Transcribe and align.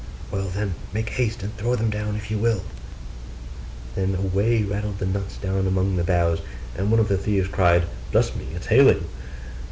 'Well, 0.31 0.47
then, 0.49 0.73
make 0.91 1.09
haste 1.09 1.43
and 1.43 1.55
throw 1.57 1.75
them 1.75 1.91
down, 1.91 2.15
if 2.15 2.31
you 2.31 2.39
will.' 2.39 2.63
Then 3.93 4.15
away 4.15 4.63
rattled 4.63 4.97
the 4.97 5.05
nuts 5.05 5.37
down 5.37 5.67
among 5.67 5.95
the 5.95 6.03
boughs 6.03 6.39
and 6.75 6.89
one 6.89 6.99
of 6.99 7.07
the 7.07 7.19
thieves 7.19 7.49
cried, 7.49 7.83
'Bless 8.11 8.35
me, 8.35 8.47
it 8.55 8.61
is 8.61 8.65
hailing. 8.65 9.05